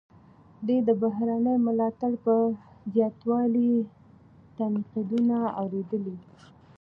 [0.65, 2.39] ده د بهرني ملاتړ پر
[2.93, 3.71] زیاتوالي
[4.57, 6.17] تنقیدونه اوریدلي.